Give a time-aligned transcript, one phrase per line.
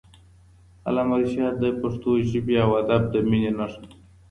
[0.87, 3.97] علامه رشاد د پښتو ژبې او ادب د مینې نښه ده.